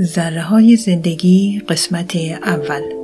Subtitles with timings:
[0.00, 3.03] ذره های زندگی قسمت اول.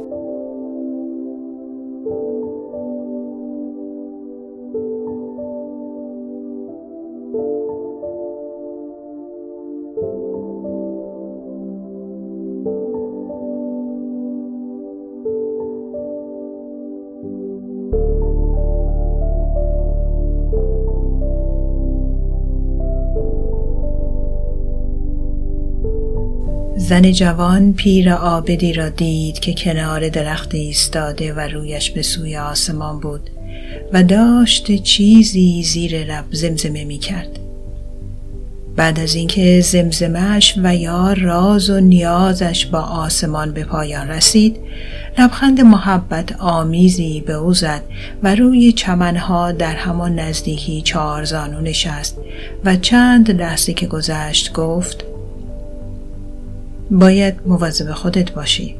[27.12, 33.30] جوان پیر آبدی را دید که کنار درخت ایستاده و رویش به سوی آسمان بود
[33.92, 37.38] و داشت چیزی زیر لب زمزمه می کرد.
[38.76, 44.56] بعد از اینکه زمزمش و یا راز و نیازش با آسمان به پایان رسید
[45.18, 47.82] لبخند محبت آمیزی به او زد
[48.22, 52.18] و روی چمنها در همان نزدیکی چهار زانو نشست
[52.64, 55.09] و چند لحظه که گذشت گفت
[56.90, 58.74] باید مواظب خودت باشی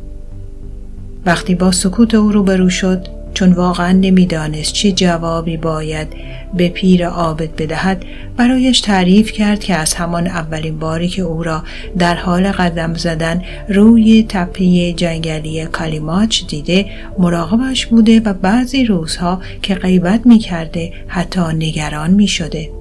[1.27, 6.09] وقتی با سکوت او روبرو شد چون واقعا نمی‌دانست چه جوابی باید
[6.54, 8.04] به پیر عابد بدهد
[8.37, 11.62] برایش تعریف کرد که از همان اولین باری که او را
[11.99, 16.87] در حال قدم زدن روی تپه جنگلی کالیماچ دیده
[17.18, 22.79] مراقبش بوده و بعضی روزها که غیبت می کرده حتی نگران می شده.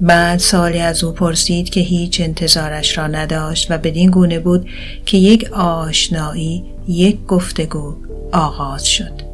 [0.00, 4.68] بعد سالی از او پرسید که هیچ انتظارش را نداشت و بدین گونه بود
[5.06, 7.96] که یک آشنایی یک گفتگو
[8.32, 9.26] آغاز شد.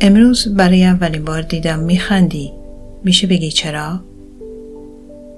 [0.00, 2.52] امروز برای اولین بار دیدم میخندی.
[3.04, 4.00] میشه بگی چرا؟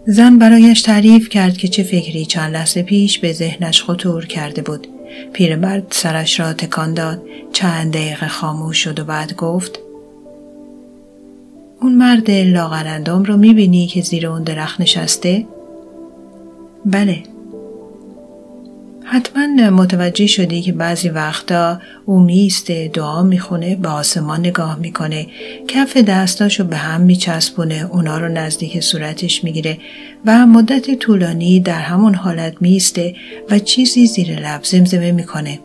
[0.06, 4.86] زن برایش تعریف کرد که چه فکری چند لحظه پیش به ذهنش خطور کرده بود.
[5.32, 9.78] پیرمرد سرش را تکان داد چند دقیقه خاموش شد و بعد گفت
[11.80, 15.46] اون مرد لاغرندام رو می‌بینی که زیر اون درخت نشسته؟
[16.86, 17.22] بله.
[19.04, 25.26] حتما متوجه شدی که بعضی وقتا او میسته دعا می‌خونه به آسمان نگاه می‌کنه.
[25.68, 29.78] کف دستاشو به هم میچسبونه اونا رو نزدیک صورتش می‌گیره
[30.26, 33.14] و مدت طولانی در همون حالت میسته
[33.50, 35.58] و چیزی زیر لب زمزمه می‌کنه.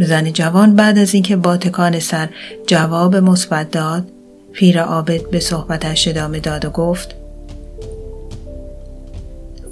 [0.00, 2.28] زن جوان بعد از اینکه با تکان سر
[2.66, 4.04] جواب مثبت داد.
[4.52, 7.14] پیر عابد به صحبتش ادامه داد و گفت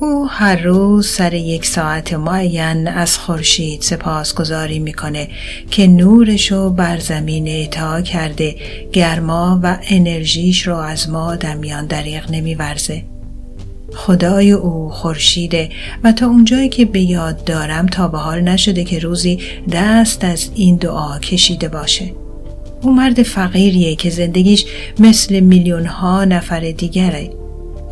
[0.01, 5.29] او هر روز سر یک ساعت معین از خورشید سپاسگزاری می‌کنه
[5.71, 8.55] که نورش رو بر زمین اعطا کرده.
[8.93, 13.03] گرما و انرژیش رو از ما در میان دریغ نمیورزه.
[13.95, 15.71] خدای او خورشیده
[16.05, 19.39] و تا اونجایی که به یاد دارم تا به حال نشده که روزی
[19.73, 22.13] دست از این دعا کشیده باشه.
[22.83, 24.65] او مرد فقیریه که زندگیش
[24.99, 27.31] مثل میلیون ها نفر دیگره.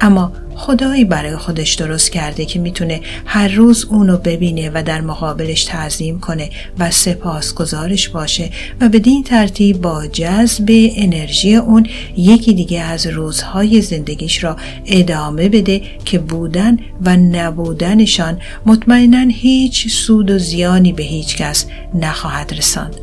[0.01, 5.65] اما خدایی برای خودش درست کرده که می‌تونه هر روز اونو ببینه و در مقابلش
[5.65, 11.87] تعظیم کنه و سپاسگزارش باشه و بدین ترتیب با جذب انرژی اون
[12.17, 20.31] یکی دیگه از روزهای زندگیش را ادامه بده که بودن و نبودنشان مطمئنا هیچ سود
[20.31, 22.97] و زیانی به هیچ کس نخواهد رساند.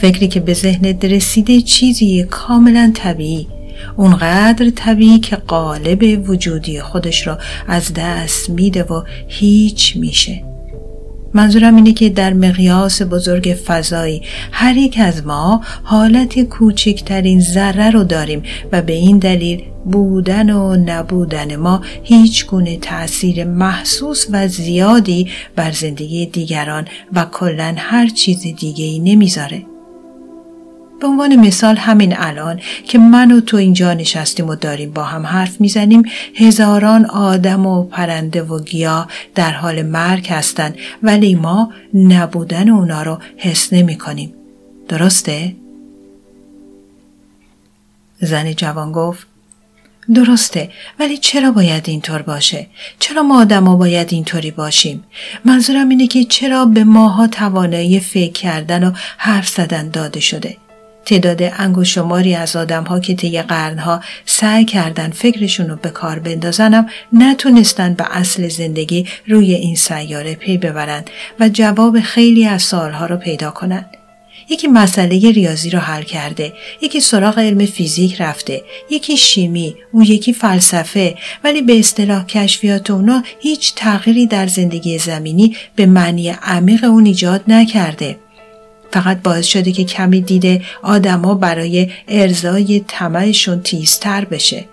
[0.00, 3.46] فکری که به ذهنت رسیده چیزی کاملا طبیعی
[3.96, 10.42] اونقدر طبیعی که قالب وجودی خودش را از دست میده و هیچ میشه
[11.34, 14.22] منظورم اینه که در مقیاس بزرگ فضایی
[14.52, 20.76] هر یک از ما حالت کوچکترین ذره رو داریم و به این دلیل بودن و
[20.76, 28.40] نبودن ما هیچ گونه تأثیر محسوس و زیادی بر زندگی دیگران و کلا هر چیز
[28.40, 29.62] دیگه ای نمی‌ذاره.
[31.00, 35.26] به عنوان مثال همین الان که من و تو اینجا نشستیم و داریم با هم
[35.26, 36.02] حرف می‌زنیم
[36.34, 43.18] هزاران آدم و پرنده و گیاه در حال مرگ هستند ولی ما نبودن اونا رو
[43.36, 44.34] حس نمی کنیم.
[44.88, 45.54] درسته؟
[48.20, 49.26] زن جوان گفت
[50.14, 52.66] درسته ولی چرا باید اینطور باشه؟
[52.98, 55.04] چرا ما آدما باید اینطوری باشیم؟
[55.44, 60.56] منظورم اینه که چرا به ماها توانایی فکر کردن و حرف زدن داده شده؟
[61.08, 66.18] تعداد انگوش شماری از آدم ها که طی قرنها سعی کردن فکرشون رو به کار
[66.18, 71.10] بندازنم نتونستن به اصل زندگی روی این سیاره پی ببرند
[71.40, 73.86] و جواب خیلی از سالها رو پیدا کنند.
[74.50, 76.52] یکی مسئله ریاضی رو حل کرده
[76.82, 81.14] یکی سراغ علم فیزیک رفته یکی شیمی اون یکی فلسفه
[81.44, 87.42] ولی به اصطلاح کشفیات اونا هیچ تغییری در زندگی زمینی به معنی عمیق اون ایجاد
[87.48, 88.16] نکرده
[88.92, 94.64] فقط باعث شده که کمی دیده آدما برای ارزای طمعشون تیزتر بشه.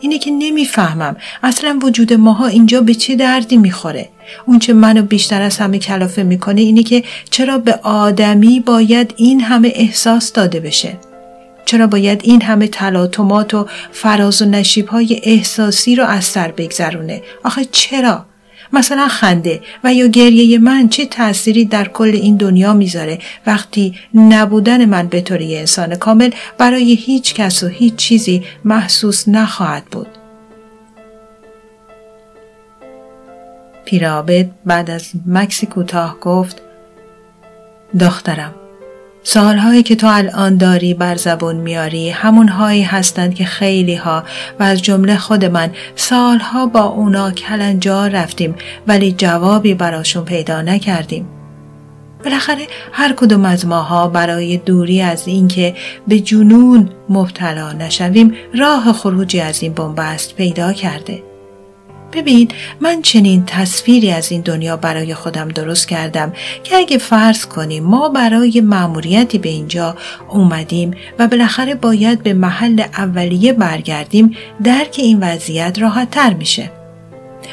[0.00, 1.16] اینه که نمی‌فهمم.
[1.42, 4.08] اصلا وجود ماها اینجا به چه دردی می‌خوره؟
[4.46, 9.40] اون چه منو بیشتر از همه کلافه می‌کنه اینه که چرا به آدمی باید این
[9.40, 10.98] همه احساس داده بشه؟
[11.64, 17.22] چرا باید این همه تلاطمات و فراز و نشیب های احساسی رو از سر بگذرونه؟
[17.44, 18.26] آخه چرا؟
[18.72, 24.84] مثلا خنده و یا گریه من چه تأثیری در کل این دنیا می‌ذاره وقتی نبودن
[24.84, 30.08] من به طور انسان کامل برای هیچ کس و هیچ چیزی محسوس نخواهد بود.
[33.84, 36.62] پیرابد بعد از مکسی کوتاه گفت
[38.00, 38.54] دخترم
[39.24, 44.24] سالهایی که تو الان داری بر زبون میاری همونهایی هستند که خیلی ها
[44.60, 48.54] و از جمله خود من سالها با اونا کلنجار رفتیم
[48.86, 51.28] ولی جوابی براشون پیدا نکردیم.
[52.24, 55.74] بالاخره هر کدوم از ماها برای دوری از اینکه
[56.08, 61.31] به جنون مبتلا نشویم راه خروجی از این بنبست پیدا کرده.
[62.12, 62.48] ببین
[62.80, 66.32] من چنین تصویری از این دنیا برای خودم درست کردم
[66.64, 69.96] که اگه فرض کنیم ما برای مأموریتی به اینجا
[70.28, 76.70] اومدیم و بالاخره باید به محل اولیه برگردیم درک این وضعیت راحت تر میشه.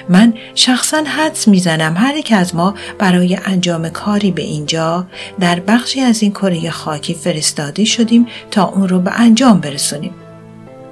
[0.10, 5.08] من شخصا حدس می‌زنم هر یک از ما برای انجام کاری به اینجا
[5.40, 10.14] در بخشی از این کره خاکی فرستاده شدیم تا اون رو به انجام برسونیم.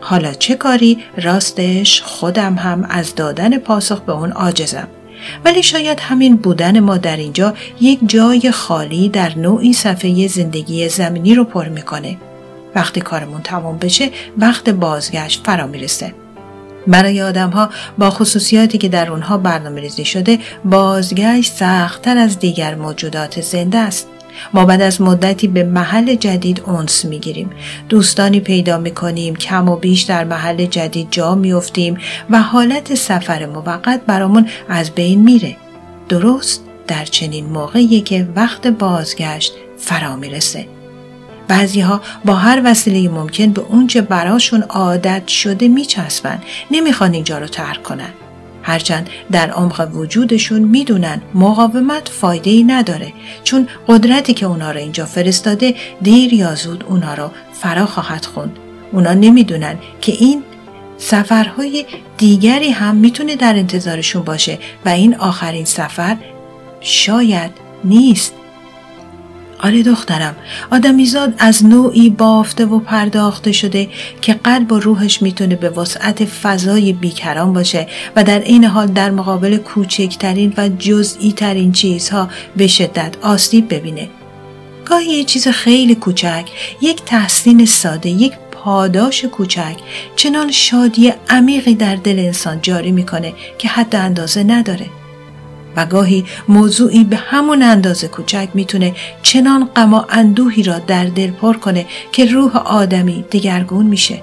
[0.02, 4.88] حالا چه کاری؟ راستش خودم هم از دادن پاسخ به اون عاجزم.
[5.46, 11.36] ولی شاید همین بودن ما در اینجا یک جای خالی در نوعی صفحه زندگی زمینی
[11.36, 12.18] رو پر می‌کنه.
[12.76, 16.14] وقتی کارمون تمام بشه وقت بازگشت فرا می‌رسه.
[16.88, 22.76] برای آدم ها با خصوصیاتی که در اونها برنامه ریزی شده بازگشت سختتر از دیگر
[22.76, 24.08] موجودات زنده است.
[24.54, 27.50] ما بعد از مدتی به محل جدید اونس می‌گیریم.
[27.90, 31.98] دوستانی پیدا می‌کنیم کم و بیش در محل جدید جا میافتیم
[32.30, 35.56] و حالت سفر موقت برامون از بین میره.
[36.10, 40.68] درست در چنین موقعی که وقت بازگشت فرا می‌رسه.
[41.48, 46.40] بعضی ها با هر وسیله ممکن به اونچه براشون عادت شده میچسبن.
[46.72, 48.10] نمی‌خوان اینجا رو ترک کنن.
[48.68, 55.06] هرچند در عمق وجودشون می‌دونن مقاومت فایده ای نداره چون قدرتی که اونا رو اینجا
[55.06, 58.58] فرستاده دیر یا زود اونا رو فرا خواهد خوند.
[58.92, 60.44] اونا نمی‌دونن که این
[60.98, 61.86] سفرهای
[62.18, 66.18] دیگری هم می‌تونه در انتظارشون باشه و این آخرین سفر
[66.82, 67.52] شاید
[67.84, 68.34] نیست.
[69.68, 70.36] آره دخترم
[70.72, 73.90] آدمیزاد از نوعی بافته و پرداخته شده
[74.22, 79.12] که قلب و روحش می‌تونه به وسعت فضای بیکران باشه و در این حال در
[79.12, 84.10] مقابل کوچکترین و جزئی ترین چیزها به شدت آسیب ببینه.
[84.86, 86.46] گاهی یه چیز خیلی کوچک
[86.82, 89.76] یک تحسین ساده یک پاداش کوچک
[90.16, 94.86] چنان شادی عمیقی در دل انسان جاری می‌کنه که حد اندازه نداره.
[95.78, 101.32] و گاهی موضوعی به همون اندازه کوچک می‌تونه چنان غم و اندوهی را در دل
[101.32, 104.22] پر کنه که روح آدمی دگرگون میشه.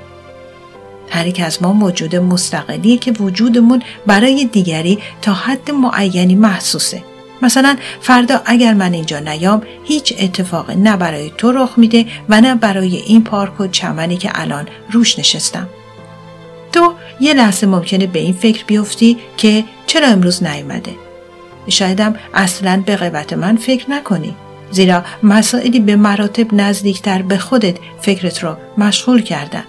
[1.10, 7.02] هر یک از ما موجود مستقلیه که وجودمون برای دیگری تا حد معینی محسوسه.
[7.42, 12.54] مثلا فردا اگر من اینجا نیام هیچ اتفاق نه برای تو رخ میده و نه
[12.54, 15.68] برای این پارک و چمنی که الان روش نشستم.
[16.72, 21.03] تو یه لحظه ممکنه به این فکر بیفتی که چرا امروز نیومده
[21.68, 24.34] شایدم اصلا به قیبت من فکر نکنی.
[24.70, 29.64] زیرا مسائلی به مراتب نزدیکتر به خودت فکرت رو مشغول کردن.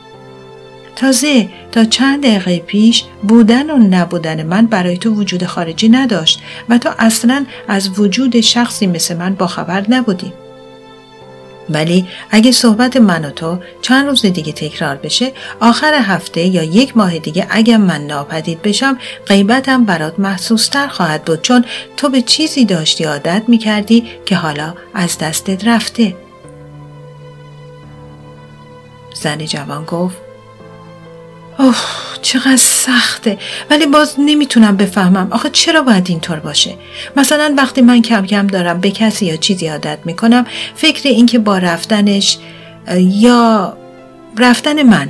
[0.95, 6.77] تازه تا چند دقیقه پیش بودن و نبودن من برای تو وجود خارجی نداشت و
[6.77, 10.33] تو اصلا از وجود شخصی مثل من باخبر نبودی.
[11.69, 16.97] ولی اگه صحبت من و تو چند روز دیگه تکرار بشه آخر هفته یا یک
[16.97, 21.65] ماه دیگه اگه من ناپدید بشم غیبتم برات محسوستر خواهد بود چون
[21.97, 26.15] تو به چیزی داشتی عادت می‌کردی که حالا از دستت رفته.
[29.13, 30.24] زن جوان گفت
[31.59, 31.75] اوه
[32.21, 33.37] چقدر سخته.
[33.69, 35.27] ولی باز نمی‌تونم بفهمم.
[35.31, 36.73] آخه چرا باید اینطور باشه؟
[37.15, 40.45] مثلا وقتی من کم کم دارم به کسی یا چیزی عادت می‌کنم
[40.75, 42.37] فکر اینکه با رفتنش
[42.97, 43.77] یا
[44.37, 45.09] رفتن من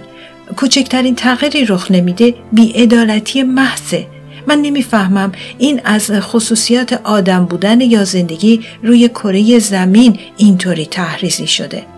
[0.58, 4.08] کوچکترین تغییری رخ نمیده بیعدالتی محضه.
[4.48, 11.95] من نمی‌فهمم این از خصوصیات آدم بودن یا زندگی روی کره زمین اینطوری تحریزی شده.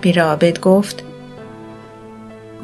[0.00, 1.02] بیرابد گفت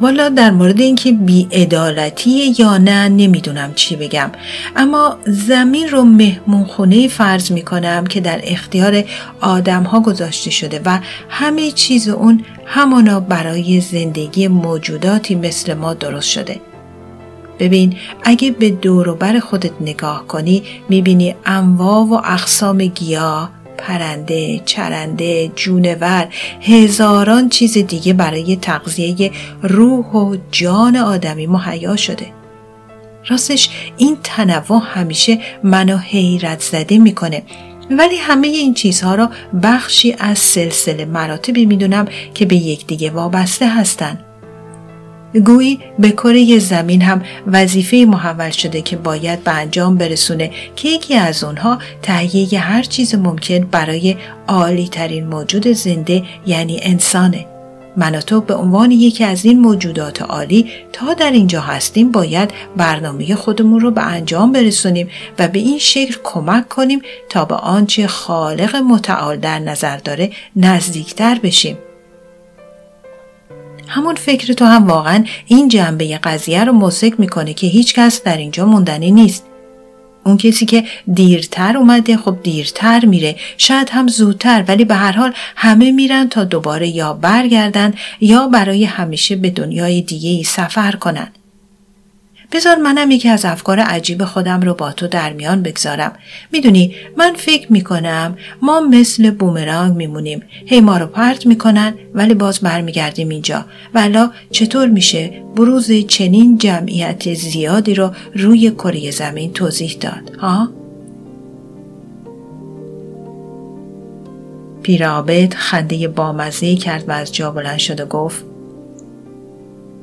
[0.00, 4.30] والا در مورد اینکه بیعدالتی یا نه نمی‌دونم چی بگم.
[4.76, 9.04] اما زمین رو مهمون خونه فرض می‌کنم که در اختیار
[9.40, 10.98] آدم ها گذاشته شده و
[11.28, 16.60] همه چیز اون همانا برای زندگی موجوداتی مثل ما درست شده.
[17.58, 26.28] ببین اگه به دوروبر خودت نگاه کنی می‌بینی انواع و اقسام گیاه پرنده، چرنده، جونور،
[26.60, 29.30] هزاران چیز دیگه برای تغذیه
[29.62, 32.26] روح و جان آدمی مهیا شده.
[33.28, 37.42] راستش این تنوع همیشه منو حیرت زده می‌کنه
[37.90, 39.30] ولی همه این چیزها را
[39.62, 44.24] بخشی از سلسله مراتبی می‌دونم که به یکدیگه وابسته هستند.
[45.40, 51.14] گویی به کره زمین هم وظیفه محول شده که باید به انجام برسونه که یکی
[51.14, 54.16] از اونها تهیه هر چیز ممکن برای
[54.48, 57.46] عالی ترین موجود زنده یعنی انسانه.
[57.96, 62.50] من و تو به عنوان یکی از این موجودات عالی تا در اینجا هستیم باید
[62.76, 68.06] برنامه خودمون رو به انجام برسونیم و به این شکل کمک کنیم تا به آنچه
[68.06, 71.78] خالق متعال در نظر داره نزدیکتر بشیم.
[73.88, 78.36] همون فکر تو هم واقعا این جنبه قضیه رو موسک می‌کنه که هیچ کس در
[78.36, 79.44] اینجا موندنی نیست.
[80.24, 85.32] اون کسی که دیرتر اومده خب دیرتر میره شاید هم زودتر ولی به هر حال
[85.56, 91.32] همه میرن تا دوباره یا برگردن یا برای همیشه به دنیای دیگه ای سفر کنن.
[92.54, 96.12] بذار منم یکی از افکار عجیب خودم رو با تو در میان بگذارم.
[96.52, 100.42] می‌دونی من فکر می‌کنم ما مثل بومرانگ میمونیم.
[100.66, 103.64] هی ما رو پرت می‌کنن ولی باز برمیگردیم اینجا.
[103.94, 110.68] ولا چطور میشه بروز چنین جمعیت زیادی رو روی کره زمین توضیح داد ها؟
[114.82, 118.53] پیرابد خنده بامزه کرد و از جا بلند شد و گفت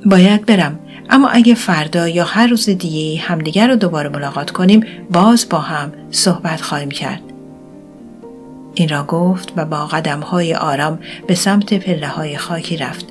[0.06, 0.80] باید برم
[1.10, 5.92] اما اگه فردا یا هر روز دیگه همدیگر رو دوباره ملاقات کنیم باز با هم
[6.12, 7.22] صحبت خواهیم کرد.
[8.74, 13.06] این را گفت و با قدم های آرام به سمت پله های خاکی رفت.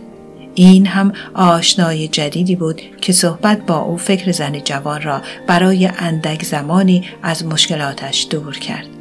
[0.55, 6.45] این هم آشنای جدیدی بود که صحبت با او فکر زن جوان را برای اندک
[6.45, 9.00] زمانی از مشکلاتش دور کرد.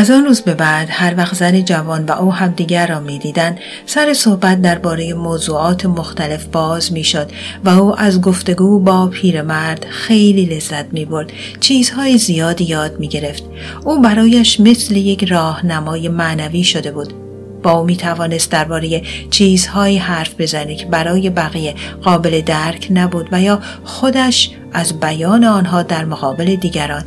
[0.00, 4.14] از آن روز به بعد هر وقت زن جوان و او همدیگر را می‌دیدند سر
[4.14, 7.30] صحبت درباره موضوعات مختلف باز می‌شد
[7.64, 13.42] و او از گفتگو با پیرمرد خیلی لذت می برد چیزهای زیادی یاد می گرفت
[13.84, 17.14] او برایش مثل یک راهنمای معنوی شده بود.
[17.62, 23.40] با او می توانست درباره چیزهایی حرف بزنه که برای بقیه قابل درک نبود و
[23.40, 27.04] یا خودش از بیان آنها در مقابل دیگران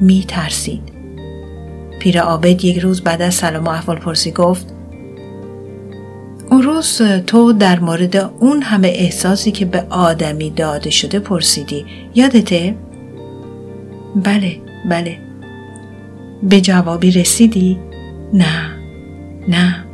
[0.00, 0.95] می ترسید.
[1.98, 4.66] پیر آبد یک روز بعد از سلام و احوال پرسی گفت
[6.50, 12.76] اون روز تو در مورد اون همه احساسی که به آدمی داده شده پرسیدی یادته؟
[14.24, 14.60] بله
[14.90, 15.18] بله
[16.42, 17.78] به جوابی رسیدی؟
[18.32, 18.76] نه
[19.48, 19.84] نه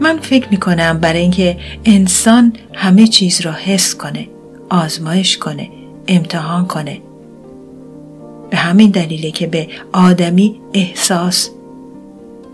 [0.00, 4.28] من فکر می کنم برای اینکه انسان همه چیز را حس کنه
[4.70, 5.68] آزمایش کنه
[6.08, 7.00] امتحان کنه
[8.52, 11.50] به همین دلیله که به آدمی احساس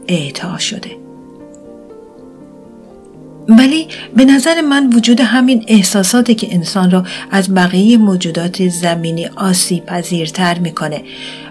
[0.08, 0.90] اعطا شده.
[3.48, 9.86] ولی به نظر من وجود همین احساساتی که انسان را از بقیه موجودات زمینی آسیب
[9.86, 11.02] پذیرتر می‌کنه.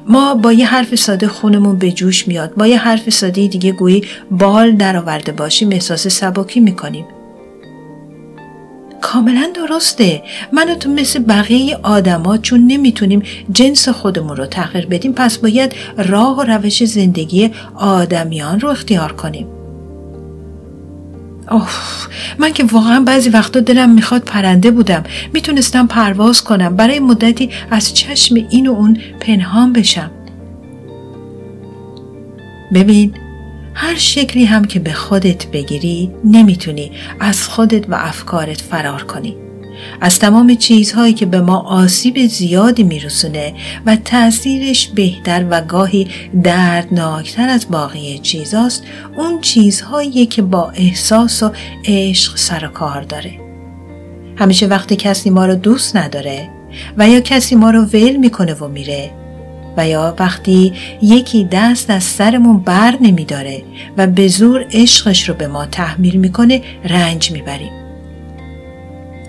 [0.08, 4.02] ما با یه حرف ساده خونمون به جوش میاد با یه حرف ساده دیگه گویی
[4.32, 7.06] بال درآورده باشیم احساس سبکی می‌کنیم.
[9.02, 10.24] کاملا درسته.
[10.52, 15.74] من و تو مثل بقیه آدما چون نمی‌تونیم جنس خودمون رو تغییر بدیم پس باید
[15.98, 19.48] راه و روش زندگی آدمیان رو اختیار کنیم.
[21.52, 21.70] اوه
[22.38, 25.04] من که واقعا بعضی وقتا دلم می‌خواد پرنده بودم.
[25.34, 26.76] می‌تونستم پرواز کنم.
[26.76, 30.12] برای مدتی از چشم این و اون پنهان بشم.
[32.74, 33.14] ببین
[33.80, 39.36] هر شکلی هم که به خودت بگیری نمی‌تونی از خودت و افکارت فرار کنی.
[40.02, 43.54] از تمام چیزهایی که به ما آسیب زیادی میرسونه
[43.86, 46.08] و تاثیرش بهتر و گاهی
[46.44, 48.84] دردناکتر از باقی چیزاست
[49.18, 51.52] اون چیزهایی که با احساس و
[51.86, 53.32] عشق سر و کار داره.
[54.36, 56.50] همیشه وقتی کسی ما رو دوست نداره
[56.98, 59.12] و یا کسی ما رو ول می‌کنه و میره
[59.78, 63.64] و یا وقتی یکی دست از سرمون بر نمیداره
[63.98, 67.72] و به زور عشقش رو به ما تحمیل می‌کنه رنج می‌بریم.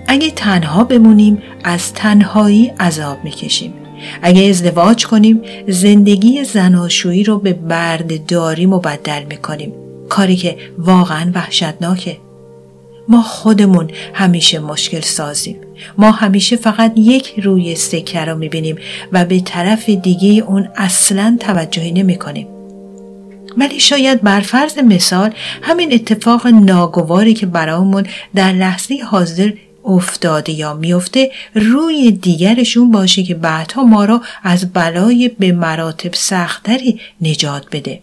[0.07, 3.73] اگه تنها بمونیم از تنهایی عذاب می‌کشیم.
[4.21, 9.73] اگه ازدواج کنیم زندگی زناشویی رو به بردهداری مبدل می‌کنیم
[10.09, 12.17] کاری که واقعا وحشتناکه
[13.09, 15.55] ما خودمون همیشه مشکل سازیم
[15.97, 18.75] ما همیشه فقط یک روی سکه رو می‌بینیم
[19.11, 22.47] و به طرف دیگه اون اصلا توجهی نمی کنیم.
[23.57, 29.51] ولی شاید بر فرض مثال همین اتفاق ناگواری که برامون در لحظه حاضر
[29.85, 36.99] افتاده یا میفته روی دیگرشون باشه که بعدها ما را از بلای به مراتب سختری
[37.21, 38.01] نجات بده.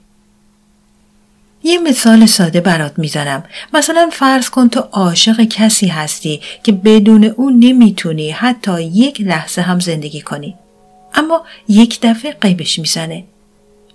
[1.67, 3.45] یه مثال ساده برات می‌زنم.
[3.75, 9.81] مثلا فرض کن تو عاشق کسی هستی که بدون اون نمی‌تونی حتی یک لحظه هم
[9.81, 10.55] زندگی کنی.
[11.15, 13.25] اما یک دفعه قیبش می‌زنه.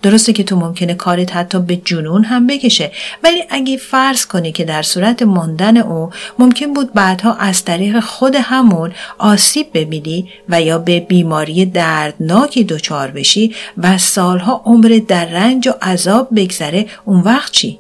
[0.02, 2.92] درسته که تو ممکنه کارت حتی به جنون هم بکشه
[3.24, 8.36] ولی اگه فرض کنی که در صورت ماندن او ممکن بود بعدها از طریق خود
[8.36, 15.68] همون آسیب ببینی و یا به بیماری دردناکی دچار بشی و سالها عمر در رنج
[15.68, 17.80] و عذاب بگذره اون وقت چی؟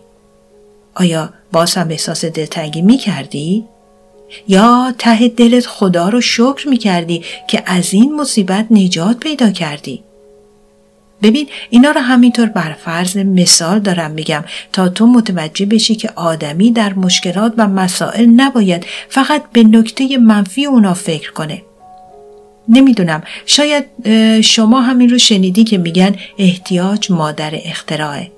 [0.95, 3.65] آیا باز هم احساس دلتنگی می کردی؟
[4.47, 10.03] یا ته دلت خدا رو شکر می کردی که از این مصیبت نجات پیدا کردی؟
[11.21, 16.71] ببین اینا رو همینطور بر فرض مثال دارم میگم تا تو متوجه بشی که آدمی
[16.71, 21.61] در مشکلات و مسائل نباید فقط به نکته منفی اونا فکر کنه.
[22.69, 23.85] نمی‌دونم شاید
[24.41, 28.31] شما همین رو شنیدی که میگن احتیاج مادر اختراعه.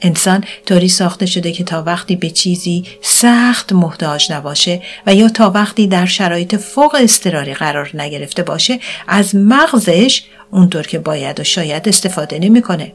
[0.00, 5.50] انسان طوری ساخته شده که تا وقتی به چیزی سخت محتاج نباشه و یا تا
[5.50, 11.88] وقتی در شرایط فوق اضطراری قرار نگرفته باشه از مغزش اونطور که باید و شاید
[11.88, 12.92] استفاده نمی‌کنه.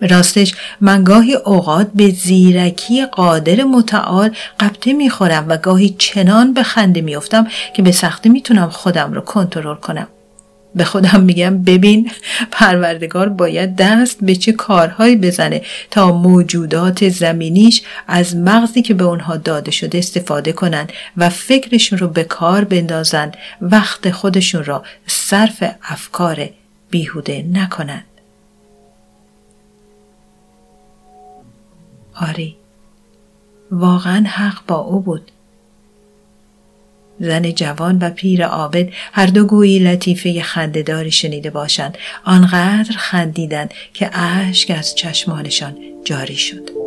[0.00, 7.00] راستش من گاهی اوقات به زیرکی قادر متعال قبطه می‌خورم و گاهی چنان به خنده
[7.00, 10.08] میافتم که به سختی می‌تونم خودم رو کنترل کنم.
[10.76, 12.10] به خودم میگم ببین
[12.50, 19.36] پروردگار باید دست به چه کارهایی بزنه تا موجودات زمینیش از مغزی که به اونها
[19.36, 26.48] داده شده استفاده کنن و فکرشون رو به کار بندازن وقت خودشون را صرف افکار
[26.90, 28.04] بیهوده نکنند.
[32.20, 32.56] آری
[33.70, 35.30] واقعا حق با او بود
[37.20, 41.98] زن جوان و پیر عابد هر دو گویی لطیفه خندهداری شنیده باشند.
[42.24, 46.83] آنقدر خندیدند که اشک از چشمانشان جاری شد.